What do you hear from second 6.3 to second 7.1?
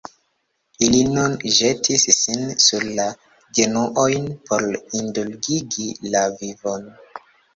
vivon.